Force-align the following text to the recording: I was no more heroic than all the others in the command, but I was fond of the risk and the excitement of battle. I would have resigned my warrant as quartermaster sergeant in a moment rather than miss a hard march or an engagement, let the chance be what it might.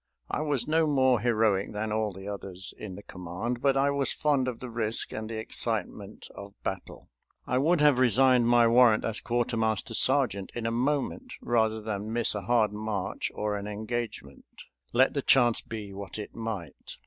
I 0.31 0.41
was 0.41 0.67
no 0.67 0.87
more 0.87 1.19
heroic 1.19 1.73
than 1.73 1.91
all 1.91 2.11
the 2.11 2.27
others 2.27 2.73
in 2.75 2.95
the 2.95 3.03
command, 3.03 3.61
but 3.61 3.77
I 3.77 3.91
was 3.91 4.11
fond 4.11 4.47
of 4.47 4.57
the 4.57 4.71
risk 4.71 5.13
and 5.13 5.29
the 5.29 5.37
excitement 5.37 6.27
of 6.33 6.55
battle. 6.63 7.11
I 7.45 7.59
would 7.59 7.81
have 7.81 7.99
resigned 7.99 8.47
my 8.47 8.67
warrant 8.67 9.05
as 9.05 9.21
quartermaster 9.21 9.93
sergeant 9.93 10.51
in 10.55 10.65
a 10.65 10.71
moment 10.71 11.33
rather 11.39 11.79
than 11.81 12.11
miss 12.11 12.33
a 12.33 12.41
hard 12.41 12.73
march 12.73 13.29
or 13.35 13.55
an 13.55 13.67
engagement, 13.67 14.45
let 14.91 15.13
the 15.13 15.21
chance 15.21 15.61
be 15.61 15.93
what 15.93 16.17
it 16.17 16.33
might. 16.35 16.95